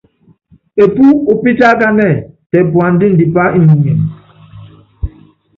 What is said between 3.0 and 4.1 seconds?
ndipá imenyen.